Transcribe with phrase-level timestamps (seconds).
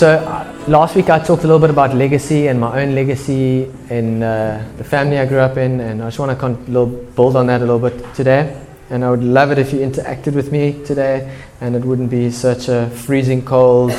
[0.00, 3.70] So uh, last week I talked a little bit about legacy and my own legacy
[3.90, 6.86] in uh, the family I grew up in, and I just want to con- little,
[6.86, 8.58] build on that a little bit today.
[8.88, 12.30] And I would love it if you interacted with me today, and it wouldn't be
[12.30, 13.90] such a freezing cold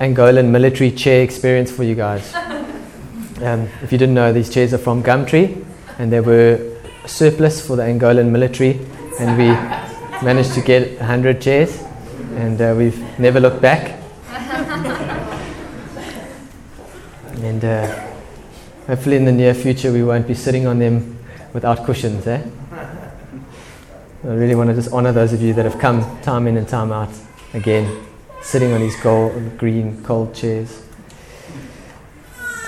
[0.00, 2.34] Angolan military chair experience for you guys.
[3.42, 5.64] Um, if you didn't know, these chairs are from Gumtree,
[5.98, 8.78] and they were surplus for the Angolan military,
[9.20, 9.46] and we
[10.24, 11.80] managed to get 100 chairs,
[12.34, 14.01] and uh, we've never looked back.
[17.42, 17.86] And uh,
[18.86, 21.18] hopefully, in the near future, we won't be sitting on them
[21.52, 22.26] without cushions.
[22.26, 22.42] Eh?
[24.24, 26.68] I really want to just honor those of you that have come time in and
[26.68, 27.10] time out
[27.54, 28.04] again,
[28.40, 30.82] sitting on these gold, green, cold chairs.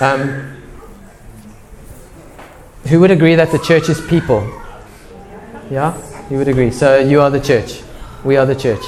[0.01, 0.57] Um,
[2.87, 4.41] who would agree that the church is people?
[5.71, 5.97] Yeah?
[6.29, 6.71] You would agree.
[6.71, 7.81] So you are the church.
[8.25, 8.83] We are the church.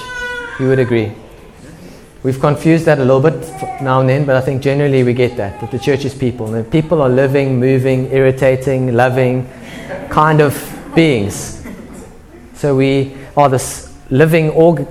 [0.59, 1.13] You would agree.
[2.27, 3.39] We've confused that a little bit
[3.81, 6.53] now and then, but I think generally we get that, that the church is people.
[6.53, 9.49] And people are living, moving, irritating, loving
[10.09, 10.53] kind of
[10.93, 11.65] beings.
[12.53, 14.85] So we are this living org.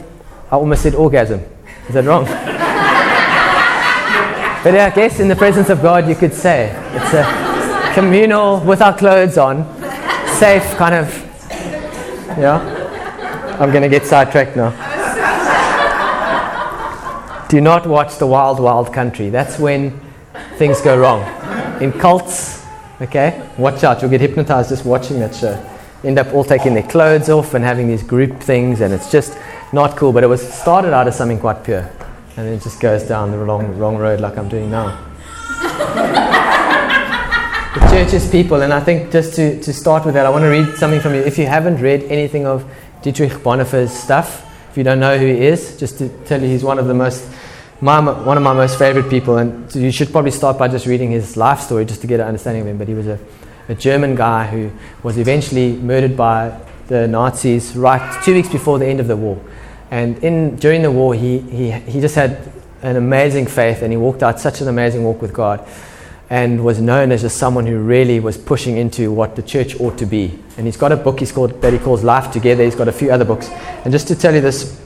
[0.51, 1.43] I almost said orgasm.
[1.89, 2.25] Is that wrong?
[4.65, 8.61] but yeah, I guess in the presence of God, you could say it's a communal,
[8.61, 9.63] with our clothes on,
[10.39, 11.15] safe kind of.
[12.39, 13.59] Yeah?
[13.61, 14.86] I'm going to get sidetracked now.
[17.49, 19.31] Do not watch the wild, wild country.
[19.31, 20.01] That's when
[20.57, 21.23] things go wrong.
[21.83, 22.65] In cults,
[23.01, 23.49] okay?
[23.59, 25.55] Watch out, you'll get hypnotized just watching that show
[26.07, 29.39] end up all taking their clothes off and having these group things, and it's just
[29.73, 30.13] not cool.
[30.13, 31.91] But it was started out as something quite pure,
[32.37, 35.03] and it just goes down the wrong, wrong road like I'm doing now.
[37.75, 40.43] the church is people, and I think just to, to start with that, I want
[40.43, 41.21] to read something from you.
[41.21, 42.65] If you haven't read anything of
[43.03, 44.46] Dietrich Bonhoeffer's stuff,
[44.77, 46.93] if you don't know who he is, just to tell you, he's one of the
[46.93, 47.27] most
[47.81, 51.11] my, one of my most favorite people, and you should probably start by just reading
[51.11, 52.79] his life story just to get an understanding of him.
[52.79, 53.19] But he was a
[53.69, 54.71] a German guy who
[55.03, 59.41] was eventually murdered by the Nazis right two weeks before the end of the war.
[59.91, 63.97] And in, during the war, he, he, he just had an amazing faith and he
[63.97, 65.67] walked out such an amazing walk with God
[66.29, 69.97] and was known as just someone who really was pushing into what the church ought
[69.99, 70.39] to be.
[70.57, 72.65] And he's got a book he's called, that he calls Life Together.
[72.65, 73.49] He's got a few other books.
[73.85, 74.81] And just to tell you this,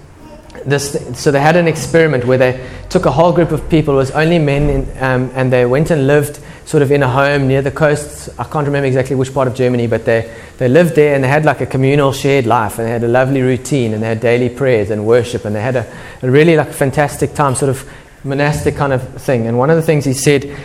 [0.67, 3.99] this so they had an experiment where they took a whole group of people, it
[3.99, 7.49] was only men, in, um, and they went and lived sort of in a home
[7.49, 8.29] near the coast.
[8.39, 11.29] I can't remember exactly which part of Germany, but they, they lived there and they
[11.29, 14.21] had like a communal shared life and they had a lovely routine and they had
[14.21, 15.91] daily prayers and worship and they had a,
[16.23, 17.91] a really like fantastic time, sort of
[18.25, 19.47] monastic kind of thing.
[19.47, 20.57] And one of the things he said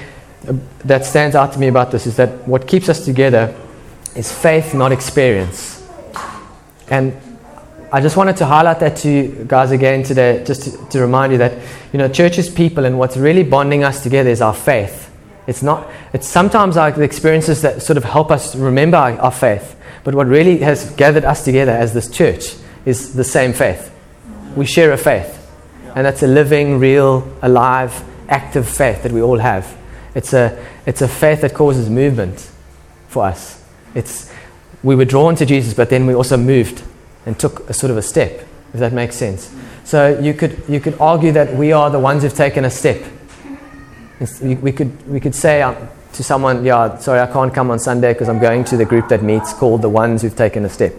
[0.86, 3.56] that stands out to me about this is that what keeps us together
[4.16, 5.88] is faith, not experience.
[6.90, 7.20] And
[7.92, 11.32] I just wanted to highlight that to you guys again today, just to, to remind
[11.32, 11.54] you that,
[11.94, 15.12] you know, church is people and what's really bonding us together is our faith.
[15.48, 19.32] It's not, it's sometimes like the experiences that sort of help us remember our, our
[19.32, 19.76] faith.
[20.04, 22.56] But what really has gathered us together as this church
[22.86, 23.92] is the same faith.
[24.56, 25.32] We share a faith.
[25.96, 29.76] And that's a living, real, alive, active faith that we all have.
[30.16, 32.50] It's a, it's a faith that causes movement
[33.08, 33.64] for us.
[33.94, 34.34] It's,
[34.82, 36.84] we were drawn to Jesus, but then we also moved
[37.26, 38.40] and took a sort of a step,
[38.74, 39.54] if that makes sense.
[39.84, 43.04] So you could, you could argue that we are the ones who've taken a step
[44.42, 45.76] we, could, we could say um,
[46.14, 49.10] to someone, yeah, sorry, I can't come on Sunday because I'm going to the group
[49.10, 50.94] that meets called the ones who've taken a step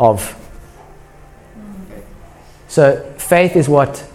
[0.00, 0.34] of.
[2.68, 4.08] So faith is what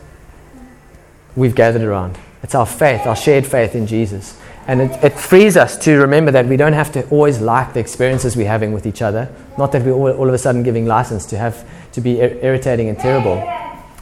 [1.36, 2.18] we've gathered around.
[2.52, 4.38] It's our faith, our shared faith in Jesus.
[4.68, 7.80] And it, it, frees us to remember that we don't have to always like the
[7.80, 9.34] experiences we're having with each other.
[9.58, 12.38] Not that we're all, all of a sudden giving license to have to be ir-
[12.42, 13.38] irritating and terrible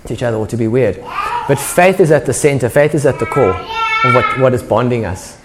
[0.08, 1.00] to each other or to be weird.
[1.48, 4.64] But faith is at the center, faith is at the core of what, what is
[4.64, 5.38] bonding us.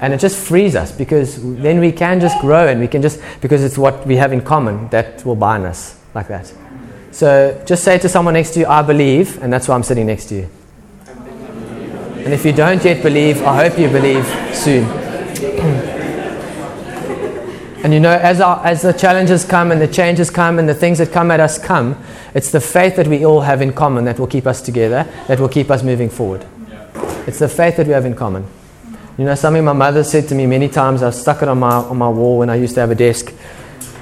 [0.00, 3.20] And it just frees us because then we can just grow and we can just,
[3.40, 6.54] because it's what we have in common that will bind us like that.
[7.10, 10.06] So just say to someone next to you, I believe, and that's why I'm sitting
[10.06, 10.48] next to you.
[12.24, 14.24] And if you don't yet believe, I hope you believe
[14.54, 14.84] soon.
[17.84, 20.74] And you know, as, our, as the challenges come and the changes come and the
[20.74, 24.06] things that come at us come, it's the faith that we all have in common
[24.06, 26.46] that will keep us together, that will keep us moving forward.
[27.26, 28.46] It's the faith that we have in common.
[29.18, 31.74] You know, something my mother said to me many times, I've stuck it on my,
[31.74, 33.34] on my wall when I used to have a desk.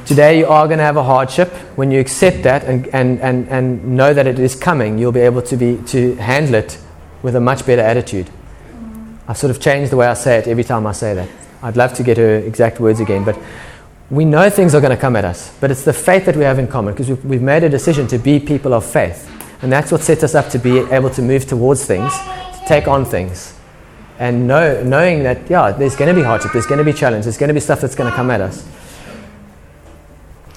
[0.07, 1.49] Today you are going to have a hardship.
[1.75, 5.21] When you accept that and, and, and, and know that it is coming, you'll be
[5.21, 6.79] able to, be, to handle it
[7.23, 8.29] with a much better attitude.
[9.29, 11.29] I've sort of changed the way I say it every time I say that.
[11.63, 13.39] I'd love to get her exact words again, but
[14.11, 16.45] we know things are going to come at us, but it's the faith that we
[16.45, 19.31] have in common because we've, we've made a decision to be people of faith.
[19.63, 22.89] And that's what sets us up to be able to move towards things, to take
[22.89, 23.59] on things.
[24.19, 27.25] And know, knowing that, yeah, there's going to be hardship, there's going to be challenge,
[27.25, 28.69] there's going to be stuff that's going to come at us.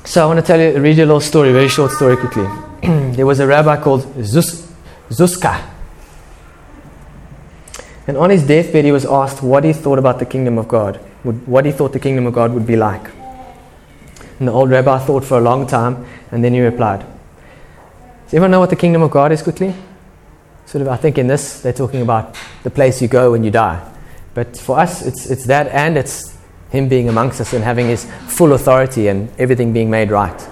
[0.03, 2.47] So I want to tell you, read you a little story, very short story quickly.
[3.15, 4.71] there was a rabbi called Zus,
[5.09, 5.75] Zuska.
[8.07, 10.98] And on his deathbed, he was asked what he thought about the kingdom of God,
[11.24, 13.10] what he thought the kingdom of God would be like.
[14.40, 17.00] And the old rabbi thought for a long time, and then he replied.
[18.25, 19.74] Does everyone know what the kingdom of God is quickly?
[20.66, 23.52] Sort of, I think in this, they're talking about the place you go when you
[23.52, 23.81] die.
[24.34, 26.38] But for us, it's, it's that, and it's
[26.69, 30.48] him being amongst us and having his full authority and everything being made right.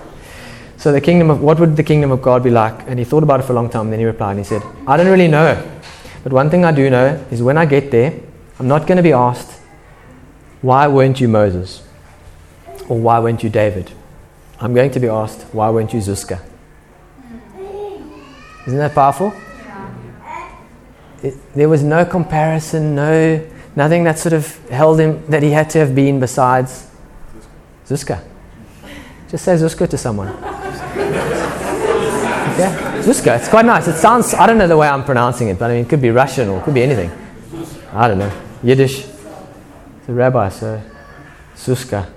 [0.78, 2.88] So the kingdom of what would the kingdom of God be like?
[2.88, 3.84] And he thought about it for a long time.
[3.84, 5.56] And then he replied and he said, "I don't really know,
[6.24, 8.14] but one thing I do know is when I get there,
[8.60, 9.60] I'm not going to be asked,
[10.62, 11.84] why weren't you Moses,
[12.88, 13.92] or why weren't you David?
[14.60, 16.40] I'm going to be asked, why weren't you Zuska?
[18.66, 19.34] Isn't that powerful?
[21.22, 25.70] It, there was no comparison, no nothing that sort of held him that he had
[25.72, 26.90] to have been besides
[27.86, 28.24] Zuska.
[29.30, 30.34] Just say Zuska to someone.
[32.54, 33.36] Yeah, Zuska.
[33.38, 33.88] It's quite nice.
[33.88, 36.02] It sounds, I don't know the way I'm pronouncing it, but I mean, it could
[36.02, 37.12] be Russian or it could be anything.
[37.92, 38.32] I don't know.
[38.64, 39.00] Yiddish.
[39.00, 40.82] It's a rabbi, so
[41.56, 42.10] Zuska.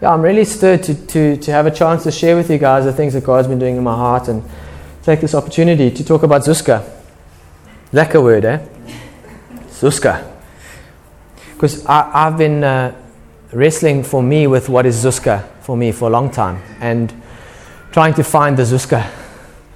[0.00, 2.84] Yeah, I'm really stirred to, to, to have a chance to share with you guys
[2.84, 4.44] the things that God's been doing in my heart and
[5.02, 6.88] take this opportunity to talk about Zuska.
[7.92, 8.60] Lekker word, eh?
[9.70, 10.24] Zuska.
[11.54, 12.94] Because I've been uh,
[13.52, 17.12] wrestling for me with what is Zuska for me for a long time and
[17.98, 19.10] trying to find the Zuska.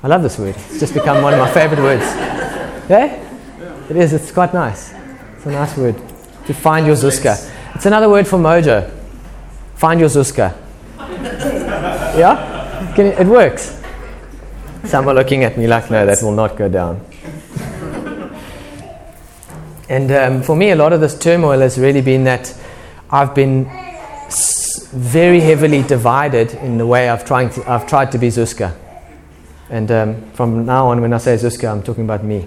[0.01, 0.55] I love this word.
[0.55, 2.05] It's just become one of my favorite words.
[2.89, 3.19] Yeah?
[3.91, 4.13] It is.
[4.13, 4.95] It's quite nice.
[5.35, 5.97] It's a nice word.
[6.47, 7.35] To find your Zuska.
[7.75, 8.89] It's another word for mojo.
[9.75, 10.57] Find your Zuska.
[12.17, 12.95] Yeah?
[12.97, 13.83] It, it works.
[14.85, 17.05] Some are looking at me like, no, that will not go down.
[19.89, 22.57] And um, for me, a lot of this turmoil has really been that
[23.11, 23.65] I've been
[24.93, 28.77] very heavily divided in the way I've, trying to, I've tried to be Zuska.
[29.71, 32.47] And um, from now on, when I say Zuska, I'm talking about me.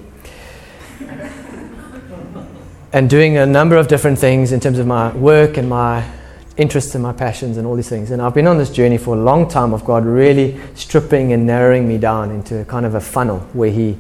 [2.94, 6.08] and doing a number of different things in terms of my work and my
[6.56, 8.12] interests and my passions and all these things.
[8.12, 11.46] And I've been on this journey for a long time of God really stripping and
[11.48, 13.98] narrowing me down into kind of a funnel where He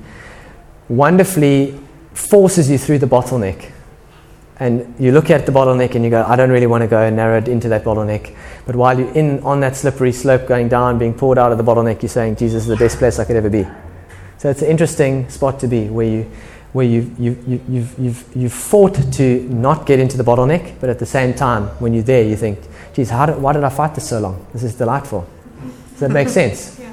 [0.88, 1.80] wonderfully
[2.14, 3.72] forces you through the bottleneck.
[4.58, 7.02] And you look at the bottleneck and you go, I don't really want to go
[7.02, 8.36] and narrow it into that bottleneck.
[8.66, 11.64] But while you're in on that slippery slope going down, being poured out of the
[11.64, 13.68] bottleneck, you're saying, Jesus is the best place I could ever be.
[14.38, 16.32] So it's an interesting spot to be where you
[16.76, 20.90] where you've, you, you, you've, you've, you've fought to not get into the bottleneck, but
[20.90, 22.60] at the same time, when you're there, you think,
[22.94, 24.46] geez, how did, why did I fight this so long?
[24.52, 25.26] This is delightful.
[25.92, 26.78] Does that make sense?
[26.82, 26.92] Yeah.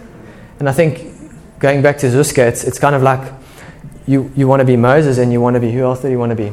[0.60, 3.32] And I think going back to Zuska, it's, it's kind of like
[4.06, 6.18] you, you want to be Moses and you want to be, who else do you
[6.20, 6.52] want to be?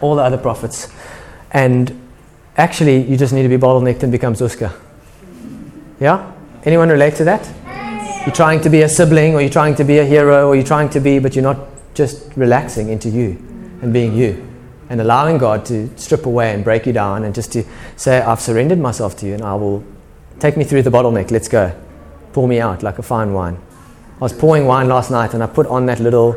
[0.00, 0.88] All the other prophets.
[1.52, 2.08] And
[2.56, 4.72] actually, you just need to be bottlenecked and become Zuska.
[6.00, 6.32] Yeah?
[6.64, 7.46] Anyone relate to that?
[8.26, 10.64] You're trying to be a sibling, or you're trying to be a hero, or you're
[10.64, 11.58] trying to be, but you're not
[11.94, 13.38] just relaxing into you
[13.82, 14.46] and being you
[14.90, 17.64] and allowing God to strip away and break you down and just to
[17.96, 19.84] say, I've surrendered myself to you and I will
[20.40, 21.30] take me through the bottleneck.
[21.30, 21.72] Let's go.
[22.32, 23.56] Pour me out like a fine wine.
[24.16, 26.32] I was pouring wine last night and I put on that little,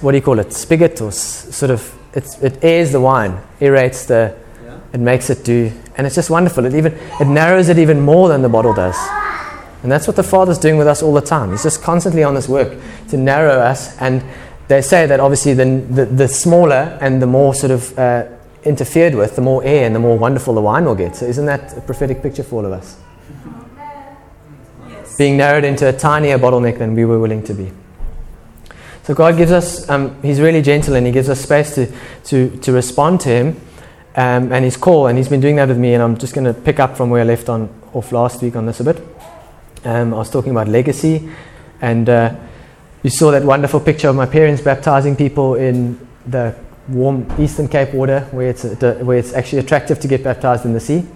[0.00, 4.36] what do you call it, spigot or sort of, it airs the wine, aerates the,
[4.92, 6.64] it makes it do, and it's just wonderful.
[6.64, 8.96] It even, it narrows it even more than the bottle does.
[9.82, 11.50] And that's what the Father's doing with us all the time.
[11.50, 12.76] He's just constantly on this work
[13.08, 13.96] to narrow us.
[14.00, 14.24] And
[14.68, 18.26] they say that obviously the, the, the smaller and the more sort of uh,
[18.64, 21.14] interfered with, the more air and the more wonderful the wine will get.
[21.14, 22.98] So isn't that a prophetic picture for all of us?
[24.88, 25.16] Yes.
[25.16, 27.70] Being narrowed into a tinier bottleneck than we were willing to be.
[29.06, 31.86] So God gives us, um, He's really gentle and He gives us space to,
[32.24, 33.60] to, to respond to Him
[34.16, 35.06] um, and His call.
[35.06, 35.94] And He's been doing that with me.
[35.94, 38.56] And I'm just going to pick up from where I left on, off last week
[38.56, 39.00] on this a bit.
[39.84, 41.30] Um, I was talking about legacy,
[41.80, 42.34] and uh,
[43.04, 46.56] you saw that wonderful picture of my parents baptizing people in the
[46.88, 50.72] warm Eastern Cape water, where it's, uh, where it's actually attractive to get baptized in
[50.72, 51.06] the sea.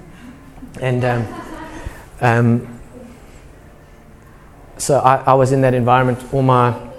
[0.80, 1.26] And um,
[2.20, 2.80] um,
[4.78, 6.89] so I, I, was in that environment all my,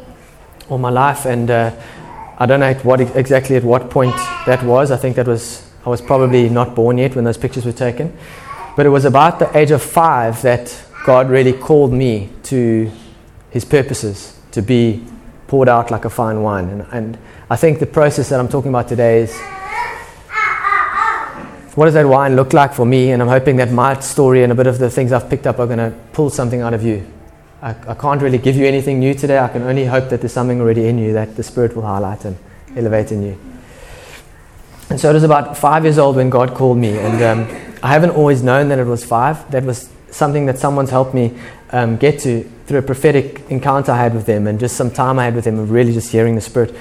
[0.72, 1.76] all my life, and uh,
[2.40, 4.90] I don't know at what exactly at what point that was.
[4.90, 8.18] I think that was I was probably not born yet when those pictures were taken,
[8.78, 10.74] but it was about the age of five that
[11.06, 12.90] God really called me to
[13.50, 15.04] his purposes to be
[15.48, 16.70] poured out like a fine wine.
[16.70, 17.18] And, and
[17.50, 19.38] I think the process that I'm talking about today is
[21.76, 23.12] what does that wine look like for me?
[23.12, 25.60] And I'm hoping that my story and a bit of the things I've picked up
[25.60, 27.06] are going to pull something out of you.
[27.62, 29.38] I, I can't really give you anything new today.
[29.38, 32.26] I can only hope that there's something already in you that the Spirit will highlight
[32.26, 32.36] and
[32.76, 33.40] elevate in you.
[34.90, 37.42] And so it was about five years old when God called me, and um,
[37.84, 39.50] I haven't always known that it was five.
[39.52, 41.40] That was something that someone's helped me
[41.72, 45.20] um, get to through a prophetic encounter I had with them, and just some time
[45.20, 46.76] I had with them of really just hearing the Spirit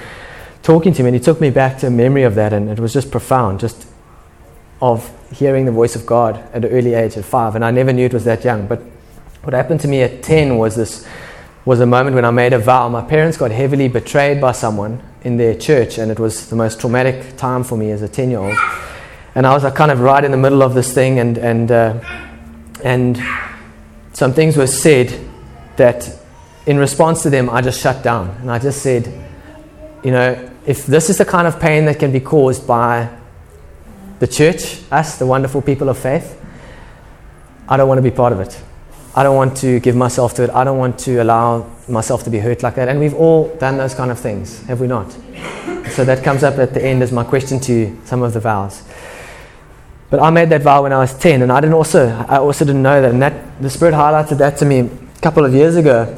[0.62, 1.10] talking to me.
[1.10, 3.60] And He took me back to a memory of that, and it was just profound,
[3.60, 3.86] just
[4.82, 7.54] of hearing the voice of God at an early age, at five.
[7.54, 8.66] And I never knew it was that young.
[8.66, 8.82] But
[9.42, 11.06] what happened to me at 10 was this
[11.64, 12.88] was a moment when I made a vow.
[12.88, 16.80] My parents got heavily betrayed by someone in their church, and it was the most
[16.80, 18.58] traumatic time for me as a 10 year old.
[19.34, 21.70] And I was like, kind of right in the middle of this thing, and, and,
[21.70, 22.00] uh,
[22.82, 23.20] and
[24.12, 25.28] some things were said
[25.76, 26.10] that,
[26.66, 28.30] in response to them, I just shut down.
[28.40, 29.06] And I just said,
[30.02, 33.08] you know, if this is the kind of pain that can be caused by
[34.18, 36.40] the church, us, the wonderful people of faith,
[37.68, 38.62] I don't want to be part of it.
[39.14, 40.50] I don't want to give myself to it.
[40.50, 42.88] I don't want to allow myself to be hurt like that.
[42.88, 45.10] And we've all done those kind of things, have we not?
[45.90, 48.82] So that comes up at the end as my question to some of the vows.
[50.10, 52.64] But I made that vow when I was 10, and I didn't also, I also
[52.64, 53.10] didn't know that.
[53.10, 56.16] And that, the Spirit highlighted that to me a couple of years ago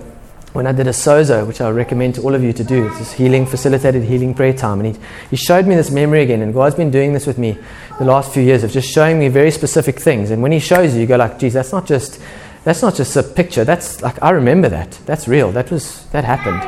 [0.52, 2.86] when I did a sozo, which I recommend to all of you to do.
[2.86, 4.80] It's this healing, facilitated healing prayer time.
[4.80, 7.56] And he, he showed me this memory again, and God's been doing this with me
[7.98, 10.30] the last few years of just showing me very specific things.
[10.30, 12.20] And when he shows you, you go like, geez, that's not just
[12.64, 13.64] that's not just a picture.
[13.64, 14.92] That's like I remember that.
[15.06, 15.52] That's real.
[15.52, 16.62] That was that happened.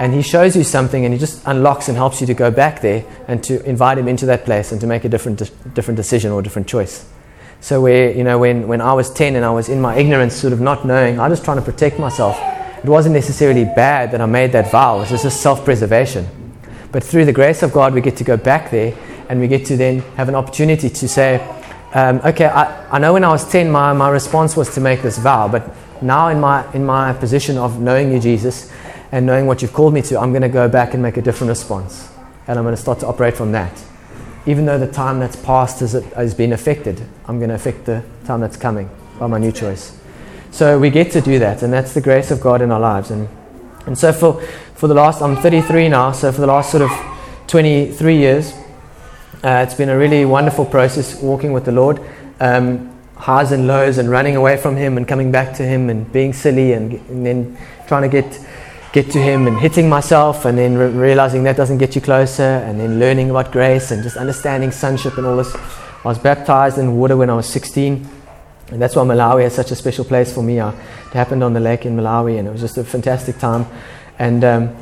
[0.00, 2.82] And he shows you something, and he just unlocks and helps you to go back
[2.82, 5.38] there and to invite him into that place and to make a different
[5.74, 7.04] different decision or different choice.
[7.60, 10.34] So where you know when when I was ten and I was in my ignorance,
[10.34, 12.38] sort of not knowing, I was trying to protect myself.
[12.78, 15.00] It wasn't necessarily bad that I made that vow.
[15.00, 16.28] It was just self-preservation.
[16.92, 18.94] But through the grace of God, we get to go back there,
[19.28, 21.38] and we get to then have an opportunity to say,
[21.94, 25.02] um, okay, I, I know when I was 10, my, my response was to make
[25.02, 28.70] this vow, but now in my, in my position of knowing you, Jesus,
[29.10, 31.22] and knowing what you've called me to, I'm going to go back and make a
[31.22, 32.10] different response.
[32.46, 33.72] And I'm going to start to operate from that.
[34.46, 38.02] Even though the time that's passed has, has been affected, I'm going to affect the
[38.24, 39.98] time that's coming by my new choice.
[40.50, 43.10] So we get to do that, and that's the grace of God in our lives.
[43.10, 43.28] And,
[43.86, 44.40] and so for,
[44.74, 46.90] for the last, I'm 33 now, so for the last sort of
[47.48, 48.54] 23 years,
[49.44, 52.00] uh, it's been a really wonderful process walking with the Lord.
[52.40, 56.10] Um, highs and lows, and running away from Him and coming back to Him, and
[56.12, 58.40] being silly, and, and then trying to get
[58.92, 62.42] get to Him, and hitting myself, and then re- realizing that doesn't get you closer,
[62.42, 65.54] and then learning about grace and just understanding sonship and all this.
[65.54, 68.08] I was baptized in water when I was 16,
[68.70, 70.58] and that's why Malawi is such a special place for me.
[70.58, 73.66] Uh, it happened on the lake in Malawi, and it was just a fantastic time.
[74.18, 74.76] And um,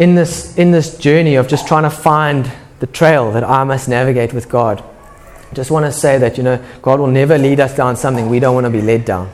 [0.00, 3.86] in this, in this journey of just trying to find the trail that I must
[3.86, 4.82] navigate with God,
[5.50, 8.30] I just want to say that, you know, God will never lead us down something
[8.30, 9.30] we don't want to be led down.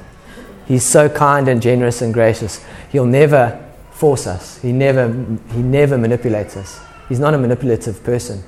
[0.67, 2.65] He's so kind and generous and gracious.
[2.91, 4.61] He'll never force us.
[4.61, 5.07] He never,
[5.53, 6.81] he never manipulates us.
[7.09, 8.43] He's not a manipulative person.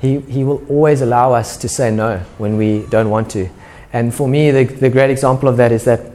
[0.00, 3.50] He, he will always allow us to say no when we don't want to.
[3.92, 6.10] And for me, the, the great example of that is that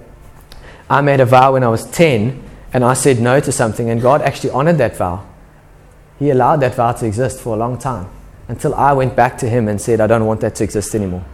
[0.90, 2.42] I made a vow when I was 10
[2.74, 5.24] and I said no to something, and God actually honored that vow.
[6.20, 8.08] He allowed that vow to exist for a long time
[8.48, 11.26] until I went back to him and said, I don't want that to exist anymore.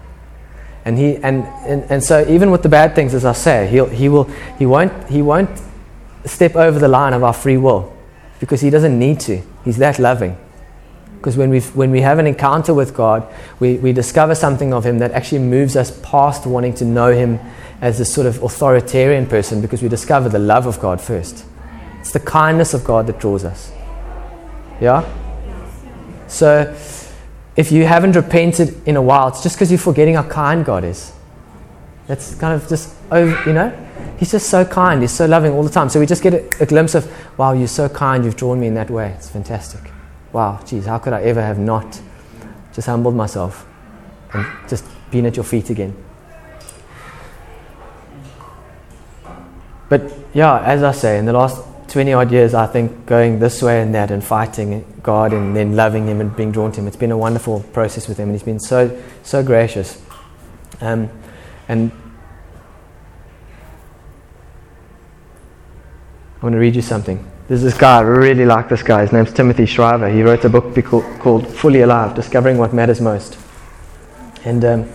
[0.84, 3.86] And, he, and, and, and so, even with the bad things, as I say, he'll,
[3.88, 4.24] he, will,
[4.58, 5.62] he, won't, he won't
[6.26, 7.96] step over the line of our free will
[8.40, 9.42] because he doesn't need to.
[9.64, 10.38] He's that loving.
[11.22, 14.84] Because when, we when we have an encounter with God, we, we discover something of
[14.84, 17.40] Him that actually moves us past wanting to know Him
[17.80, 21.46] as a sort of authoritarian person because we discover the love of God first.
[22.00, 23.72] It's the kindness of God that draws us.
[24.82, 25.08] Yeah?
[26.28, 26.76] So,
[27.56, 30.84] if you haven't repented in a while, it's just because you're forgetting how kind God
[30.84, 31.14] is.
[32.08, 33.70] That's kind of just, oh, you know,
[34.22, 35.02] He's just so kind.
[35.02, 35.90] He's so loving all the time.
[35.90, 38.24] So we just get a, a glimpse of, wow, you're so kind.
[38.24, 39.10] You've drawn me in that way.
[39.18, 39.82] It's fantastic.
[40.32, 42.00] Wow, geez, how could I ever have not
[42.72, 43.68] just humbled myself
[44.32, 45.96] and just been at your feet again?
[49.90, 51.58] But yeah, as I say, in the last
[51.92, 55.76] 20 odd years, I think going this way and that and fighting God and then
[55.76, 58.36] loving Him and being drawn to Him, it's been a wonderful process with Him, and
[58.36, 60.02] He's been so, so gracious.
[60.80, 61.10] Um,
[61.68, 61.92] and
[66.42, 67.30] I want to read you something.
[67.50, 69.02] There's this guy, I really like this guy.
[69.02, 70.10] His name's Timothy Shriver.
[70.10, 73.38] He wrote a book called Fully Alive Discovering What Matters Most.
[74.46, 74.90] And um,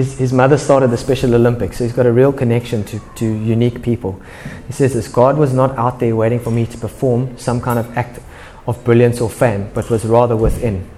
[0.00, 3.26] his, his mother started the Special Olympics, so he's got a real connection to, to
[3.26, 4.20] unique people.
[4.66, 7.78] He says this God was not out there waiting for me to perform some kind
[7.78, 8.18] of act
[8.66, 10.88] of brilliance or fame, but was rather within.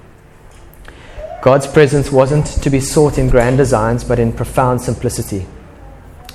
[1.43, 5.47] God's presence wasn't to be sought in grand designs, but in profound simplicity.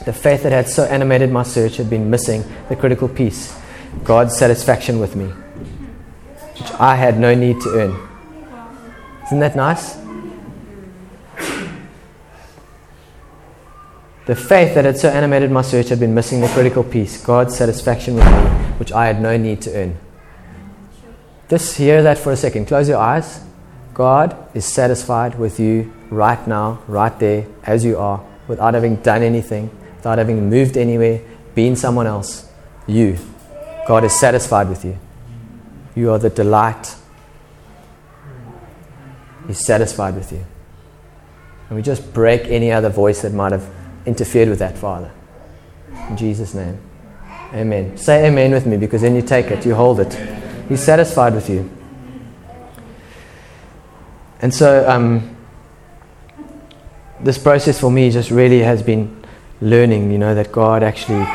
[0.05, 3.57] The faith that had so animated my search had been missing the critical piece
[4.03, 8.09] God's satisfaction with me, which I had no need to earn.
[9.25, 10.06] Isn't that nice?
[14.27, 17.55] The faith that had so animated my search had been missing the critical piece God's
[17.55, 19.97] satisfaction with me, which I had no need to earn.
[21.49, 22.67] Just hear that for a second.
[22.67, 23.41] Close your eyes.
[23.93, 29.23] God is satisfied with you right now, right there, as you are, without having done
[29.23, 31.21] anything, without having moved anywhere,
[31.55, 32.51] been someone else.
[32.85, 33.17] You.
[33.87, 34.97] God is satisfied with you.
[35.95, 36.95] You are the delight.
[39.47, 40.43] He's satisfied with you.
[41.69, 43.76] And we just break any other voice that might have
[44.07, 45.11] interfered with that, Father.
[46.09, 46.79] In Jesus' name.
[47.53, 47.97] Amen.
[47.97, 50.13] Say amen with me because then you take it, you hold it.
[50.67, 51.69] He's satisfied with you.
[54.41, 55.35] And so, um,
[57.19, 59.23] this process for me just really has been
[59.61, 61.25] learning, you know, that God actually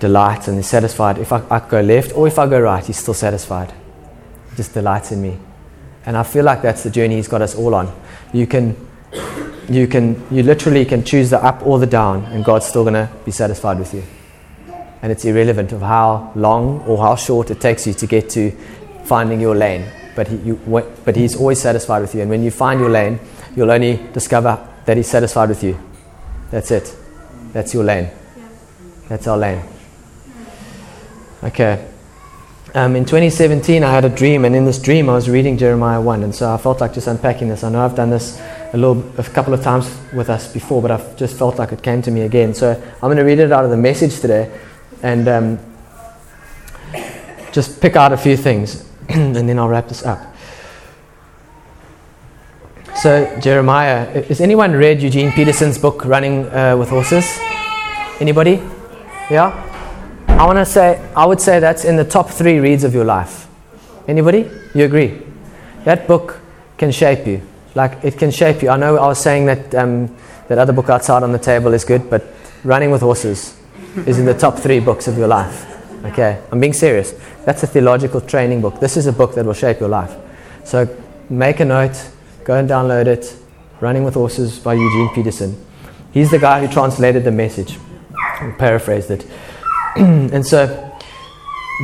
[0.00, 1.18] delights and is satisfied.
[1.18, 3.72] If I, I go left or if I go right, He's still satisfied.
[4.50, 5.38] He just delights in me.
[6.06, 7.94] And I feel like that's the journey He's got us all on.
[8.32, 8.74] You can
[9.68, 12.94] you can you literally can choose the up or the down and god's still going
[12.94, 14.02] to be satisfied with you.
[15.02, 18.50] And it's irrelevant of how long or how short it takes you to get to
[19.04, 19.86] finding your lane.
[20.16, 20.56] But, he, you,
[21.04, 22.22] but he's always satisfied with you.
[22.22, 23.20] And when you find your lane
[23.54, 25.78] you'll only discover that he's satisfied with you.
[26.50, 26.96] That's it.
[27.52, 28.10] That's your lane.
[29.08, 29.62] That's our lane.
[31.42, 31.84] Okay.
[32.74, 35.98] Um, in 2017 i had a dream and in this dream i was reading jeremiah
[36.02, 37.64] 1 and so i felt like just unpacking this.
[37.64, 38.38] I know i've done this
[38.72, 41.82] a little, a couple of times with us before, but I've just felt like it
[41.82, 42.54] came to me again.
[42.54, 44.50] So I'm going to read it out of the message today,
[45.02, 45.58] and um,
[47.52, 50.34] just pick out a few things, and then I'll wrap this up.
[52.96, 57.38] So Jeremiah, has anyone read Eugene Peterson's book Running uh, with Horses?
[58.20, 58.60] Anybody?
[59.30, 59.64] Yeah.
[60.26, 63.04] I want to say, I would say that's in the top three reads of your
[63.04, 63.46] life.
[64.08, 64.50] Anybody?
[64.74, 65.22] You agree?
[65.84, 66.40] That book
[66.76, 68.70] can shape you like it can shape you.
[68.70, 70.14] I know I was saying that um,
[70.48, 72.24] that other book outside on the table is good, but
[72.64, 73.56] Running with Horses
[74.06, 75.64] is in the top three books of your life.
[76.06, 77.12] Okay, I'm being serious.
[77.44, 78.80] That's a theological training book.
[78.80, 80.14] This is a book that will shape your life.
[80.64, 80.88] So
[81.28, 82.10] make a note,
[82.44, 83.36] go and download it.
[83.80, 85.64] Running with Horses by Eugene Peterson.
[86.12, 87.78] He's the guy who translated the message,
[88.58, 89.26] paraphrased it.
[89.96, 90.66] and so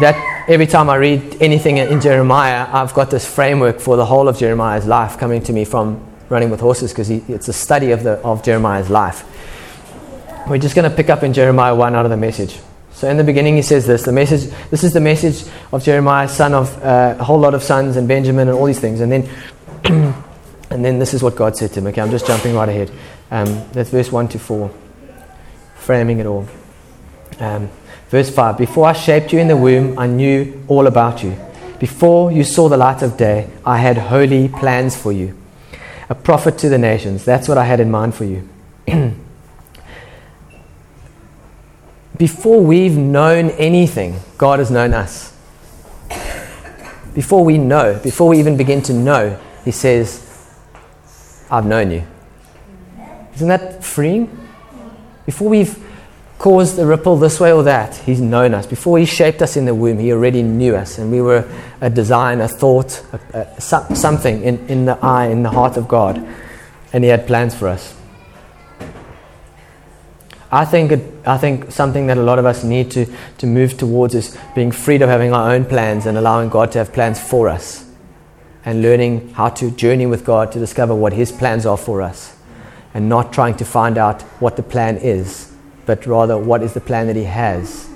[0.01, 4.29] that every time I read anything in Jeremiah, I've got this framework for the whole
[4.29, 8.03] of Jeremiah's life coming to me from running with horses because it's a study of,
[8.03, 9.25] the, of Jeremiah's life.
[10.49, 12.59] We're just going to pick up in Jeremiah 1 out of the message.
[12.93, 14.53] So in the beginning, he says this: the message.
[14.71, 18.07] This is the message of Jeremiah, son of uh, a whole lot of sons, and
[18.07, 19.01] Benjamin, and all these things.
[19.01, 19.29] And then,
[20.71, 21.89] and then this is what God said to him.
[21.89, 22.93] Okay, I'm just jumping right ahead.
[23.33, 24.73] Um, that's verse one to four,
[25.75, 26.47] framing it all.
[27.41, 27.69] Um,
[28.15, 31.37] Verse 5 Before I shaped you in the womb, I knew all about you.
[31.81, 35.37] Before you saw the light of day, I had holy plans for you.
[36.09, 37.25] A prophet to the nations.
[37.25, 38.49] That's what I had in mind for you.
[42.17, 45.37] Before we've known anything, God has known us.
[47.15, 50.55] Before we know, before we even begin to know, He says,
[51.51, 52.07] I've known you.
[53.35, 54.31] Isn't that freeing?
[55.27, 55.84] Before we've
[56.45, 57.97] caused a ripple this way or that.
[57.97, 58.67] He's known us.
[58.67, 61.49] Before He shaped us in the womb, He already knew us, and we were
[61.81, 63.03] a design, a thought,
[63.33, 66.23] a, a, something in, in the eye, in the heart of God,
[66.93, 67.97] and He had plans for us.
[70.53, 73.07] I think, it, I think something that a lot of us need to,
[73.39, 76.79] to move towards is being freed of having our own plans and allowing God to
[76.79, 77.91] have plans for us.
[78.67, 82.37] And learning how to journey with God to discover what His plans are for us.
[82.93, 85.54] And not trying to find out what the plan is,
[85.87, 87.89] but rather what is the plan that He has.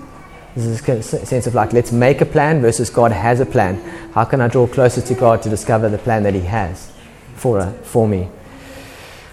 [0.55, 3.77] This is a sense of like, let's make a plan versus God has a plan.
[4.12, 6.90] How can I draw closer to God to discover the plan that He has
[7.37, 8.29] for, uh, for me?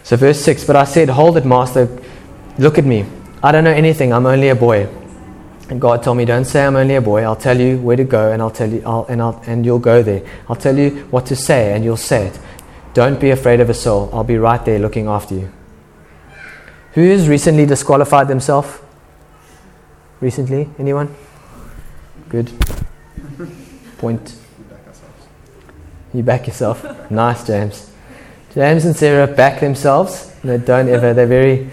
[0.03, 1.89] So, verse 6 But I said, Hold it, Master.
[2.59, 3.05] Look at me.
[3.41, 4.13] I don't know anything.
[4.13, 4.87] I'm only a boy.
[5.69, 7.23] And God told me, Don't say I'm only a boy.
[7.23, 9.79] I'll tell you where to go and I'll tell you, I'll, and, I'll, and you'll
[9.79, 10.21] go there.
[10.47, 12.39] I'll tell you what to say and you'll say it.
[12.93, 14.09] Don't be afraid of a soul.
[14.13, 15.51] I'll be right there looking after you.
[16.95, 18.79] Who has recently disqualified themselves?
[20.21, 20.69] Recently?
[20.79, 21.13] Anyone?
[22.29, 22.53] Good.
[23.97, 24.33] Point.
[26.13, 27.11] You back yourself.
[27.11, 27.91] Nice, James.
[28.53, 30.33] James and Sarah back themselves.
[30.41, 31.13] No, don't ever.
[31.13, 31.69] They're very.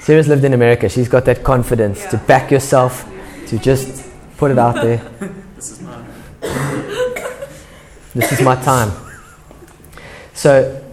[0.00, 0.90] Sarah's lived in America.
[0.90, 2.10] She's got that confidence yeah.
[2.10, 3.10] to back yourself,
[3.46, 4.98] to just put it out there.
[5.54, 6.06] this is mine.
[8.14, 8.92] this is my time.
[10.34, 10.85] So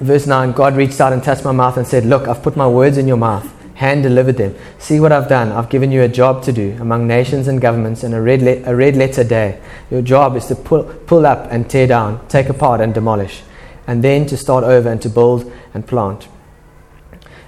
[0.00, 2.68] Verse 9 God reached out and touched my mouth and said, Look, I've put my
[2.68, 3.46] words in your mouth.
[3.74, 4.54] hand delivered them.
[4.78, 5.52] See what I've done.
[5.52, 8.62] I've given you a job to do among nations and governments and a red, le-
[8.64, 9.60] a red letter day.
[9.90, 13.42] Your job is to pull, pull up and tear down, take apart and demolish,
[13.86, 16.28] and then to start over and to build and plant.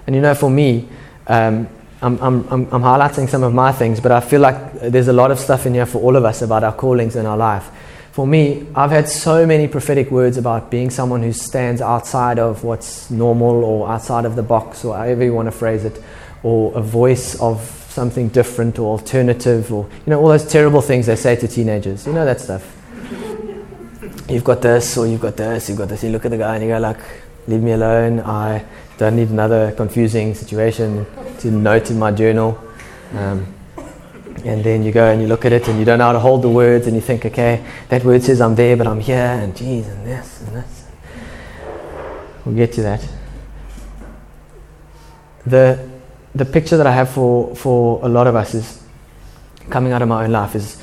[0.06, 0.88] And you know, for me,
[1.26, 1.68] um,
[2.02, 5.30] I'm, I'm, I'm, highlighting some of my things, but I feel like there's a lot
[5.30, 7.70] of stuff in here for all of us about our callings in our life.
[8.12, 12.64] For me, I've had so many prophetic words about being someone who stands outside of
[12.64, 16.02] what's normal or outside of the box or however you want to phrase it,
[16.42, 21.06] or a voice of something different or alternative or, you know, all those terrible things
[21.06, 22.06] they say to teenagers.
[22.06, 22.76] You know that stuff.
[24.28, 26.02] You've got this or you've got this, you've got this.
[26.02, 26.98] You look at the guy and you go like,
[27.46, 28.20] leave me alone.
[28.20, 28.64] I
[28.98, 31.06] don't need another confusing situation
[31.38, 32.58] to note in my journal.
[33.14, 33.54] Um,
[34.44, 36.18] and then you go and you look at it and you don't know how to
[36.18, 39.16] hold the words and you think, okay, that word says I'm there, but I'm here,
[39.16, 40.86] and geez, and this and this.
[42.44, 43.06] We'll get to that.
[45.46, 45.88] The,
[46.34, 48.82] the picture that I have for, for a lot of us is
[49.68, 50.80] coming out of my own life is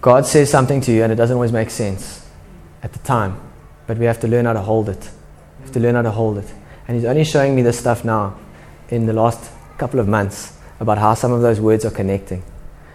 [0.00, 2.28] God says something to you and it doesn't always make sense
[2.82, 3.40] at the time,
[3.86, 5.10] but we have to learn how to hold it.
[5.58, 6.52] We have to learn how to hold it.
[6.88, 8.36] And He's only showing me this stuff now
[8.88, 12.42] in the last couple of months about how some of those words are connecting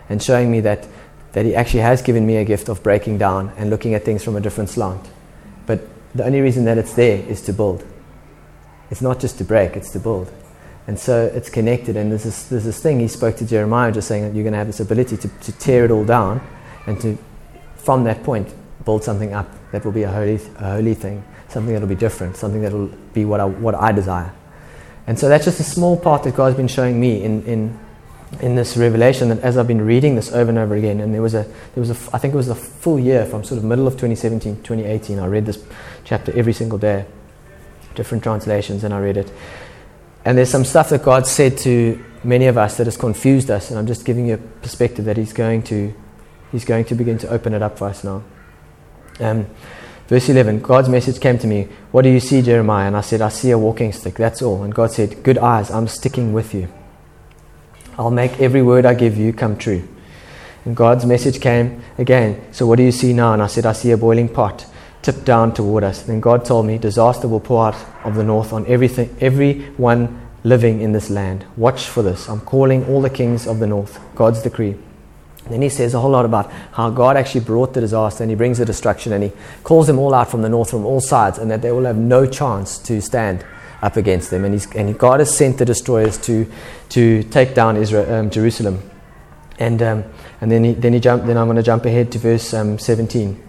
[0.09, 0.85] and showing me that,
[1.31, 4.23] that He actually has given me a gift of breaking down and looking at things
[4.23, 5.07] from a different slant.
[5.65, 5.79] But
[6.13, 7.85] the only reason that it's there is to build.
[8.91, 10.31] It's not just to break, it's to build.
[10.85, 11.95] And so it's connected.
[11.95, 14.53] And there's this, there's this thing he spoke to Jeremiah just saying that you're going
[14.53, 16.41] to have this ability to, to tear it all down
[16.87, 17.17] and to,
[17.77, 21.73] from that point, build something up that will be a holy, a holy thing, something
[21.73, 24.33] that will be different, something that will be what I, what I desire.
[25.07, 27.79] And so that's just a small part that God's been showing me in, in,
[28.41, 31.21] in this revelation that as I've been reading this over and over again, and there
[31.21, 33.63] was a, there was a, I think it was a full year from sort of
[33.63, 35.63] middle of 2017, 2018, I read this
[36.03, 37.05] chapter every single day,
[37.95, 39.31] different translations, and I read it.
[40.25, 43.69] And there's some stuff that God said to many of us that has confused us,
[43.69, 45.93] and I'm just giving you a perspective that He's going to,
[46.51, 48.23] He's going to begin to open it up for us now.
[49.21, 49.47] Um,
[50.07, 52.87] verse 11 God's message came to me, What do you see, Jeremiah?
[52.87, 54.63] And I said, I see a walking stick, that's all.
[54.63, 56.67] And God said, Good eyes, I'm sticking with you.
[57.97, 59.87] I'll make every word I give you come true.
[60.65, 63.33] And God's message came again, So what do you see now?
[63.33, 64.65] And I said, I see a boiling pot
[65.01, 66.01] tipped down toward us.
[66.01, 70.81] Then God told me, Disaster will pour out of the north on everything, everyone living
[70.81, 71.45] in this land.
[71.55, 72.29] Watch for this.
[72.29, 73.99] I'm calling all the kings of the north.
[74.15, 74.75] God's decree.
[75.49, 78.35] Then he says a whole lot about how God actually brought the disaster and he
[78.35, 79.31] brings the destruction and he
[79.63, 81.97] calls them all out from the north from all sides and that they will have
[81.97, 83.45] no chance to stand
[83.81, 84.45] up against them.
[84.45, 86.49] And, and God has sent the destroyers to,
[86.89, 88.81] to take down Israel, um, Jerusalem.
[89.59, 90.03] And, um,
[90.41, 93.43] and then, he, then, he then I'm going to jump ahead to verse um, 17.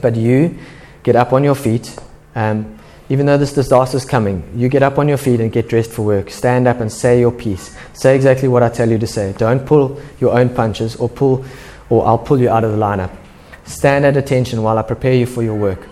[0.00, 0.58] But you
[1.02, 1.98] get up on your feet.
[2.34, 2.77] Um,
[3.10, 5.90] even though this disaster is coming, you get up on your feet and get dressed
[5.90, 6.30] for work.
[6.30, 7.74] Stand up and say your piece.
[7.94, 9.34] Say exactly what I tell you to say.
[9.38, 11.44] Don't pull your own punches or pull,
[11.88, 13.16] or I'll pull you out of the lineup.
[13.64, 15.88] Stand at attention while I prepare you for your work.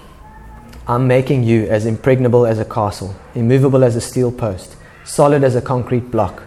[0.87, 5.57] I'm making you as impregnable as a castle, immovable as a steel post, solid as
[5.57, 6.43] a concrete block.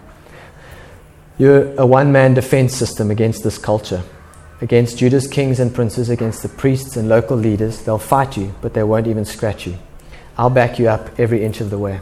[1.40, 4.04] You're a one man defense system against this culture,
[4.62, 7.82] against Judah's kings and princes, against the priests and local leaders.
[7.82, 9.80] They'll fight you, but they won't even scratch you.
[10.40, 12.00] I'll back you up every inch of the way.